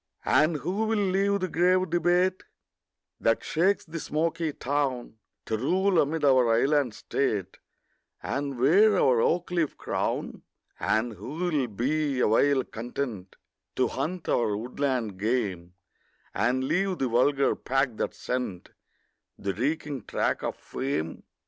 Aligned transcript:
And 0.25 0.55
who 0.57 0.87
will 0.87 0.97
leave 0.97 1.41
the 1.41 1.47
grave 1.47 1.91
debate 1.91 2.41
That 3.19 3.43
shakes 3.43 3.85
the 3.85 3.99
smoky 3.99 4.51
town, 4.51 5.19
To 5.45 5.55
rule 5.57 5.99
amid 6.01 6.25
our 6.25 6.51
island 6.55 6.95
state, 6.95 7.59
And 8.23 8.57
wear 8.59 8.97
our 8.99 9.21
oak 9.21 9.51
leaf 9.51 9.77
crown? 9.77 10.41
And 10.79 11.13
who 11.13 11.33
will 11.35 11.67
be 11.67 12.19
awhile 12.19 12.63
content 12.63 13.35
To 13.75 13.89
hunt 13.89 14.27
our 14.27 14.57
woodland 14.57 15.19
game, 15.19 15.75
And 16.33 16.63
leave 16.63 16.97
the 16.97 17.07
vulgar 17.07 17.55
pack 17.55 17.97
that 17.97 18.15
scent 18.15 18.71
The 19.37 19.53
reeking 19.53 20.05
track 20.05 20.41
of 20.41 20.55
fame? 20.55 21.25